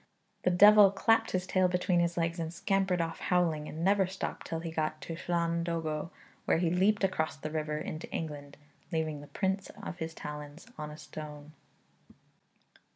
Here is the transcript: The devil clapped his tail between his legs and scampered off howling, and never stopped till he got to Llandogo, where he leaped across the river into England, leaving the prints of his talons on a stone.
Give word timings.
The 0.41 0.49
devil 0.49 0.89
clapped 0.89 1.29
his 1.29 1.45
tail 1.45 1.67
between 1.67 1.99
his 1.99 2.17
legs 2.17 2.39
and 2.39 2.51
scampered 2.51 3.01
off 3.01 3.19
howling, 3.19 3.67
and 3.67 3.83
never 3.83 4.07
stopped 4.07 4.47
till 4.47 4.59
he 4.61 4.71
got 4.71 4.99
to 5.01 5.15
Llandogo, 5.27 6.09
where 6.45 6.57
he 6.57 6.71
leaped 6.71 7.03
across 7.03 7.37
the 7.37 7.51
river 7.51 7.77
into 7.77 8.09
England, 8.11 8.57
leaving 8.91 9.21
the 9.21 9.27
prints 9.27 9.69
of 9.69 9.99
his 9.99 10.15
talons 10.15 10.65
on 10.75 10.89
a 10.89 10.97
stone. 10.97 11.51